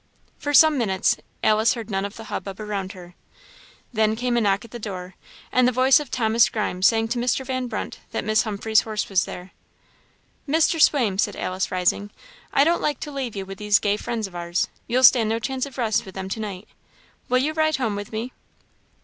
For 0.39 0.51
some 0.51 0.79
minutes 0.79 1.15
Alice 1.43 1.75
heard 1.75 1.91
none 1.91 2.05
of 2.05 2.15
the 2.15 2.23
hubbub 2.23 2.59
around 2.59 2.93
her. 2.93 3.13
Then 3.93 4.15
came 4.15 4.35
a 4.35 4.41
knock 4.41 4.65
at 4.65 4.71
the 4.71 4.79
door, 4.79 5.13
and 5.51 5.67
the 5.67 5.71
voice 5.71 5.99
of 5.99 6.09
Thomas 6.09 6.49
Grimes 6.49 6.87
saying 6.87 7.09
to 7.09 7.19
Mr. 7.19 7.45
Van 7.45 7.67
Brunt 7.67 7.99
that 8.11 8.23
Miss 8.23 8.41
Humphreys' 8.41 8.81
horse 8.81 9.09
was 9.09 9.25
there. 9.25 9.51
"Mr. 10.49 10.81
Swaim," 10.81 11.19
said 11.19 11.35
Alice, 11.35 11.69
rising, 11.69 12.09
"I 12.51 12.63
don't 12.63 12.81
like 12.81 12.99
to 13.01 13.11
leave 13.11 13.35
you 13.35 13.45
with 13.45 13.59
these 13.59 13.77
gay 13.77 13.95
friends 13.95 14.25
of 14.25 14.33
ours; 14.33 14.69
you'll 14.87 15.03
stand 15.03 15.29
no 15.29 15.37
chance 15.37 15.67
of 15.67 15.77
rest 15.77 16.03
with 16.03 16.15
them 16.15 16.29
to 16.29 16.39
night. 16.39 16.67
Will 17.29 17.37
you 17.37 17.53
ride 17.53 17.75
home 17.77 17.95
with 17.95 18.11
me?" 18.11 18.33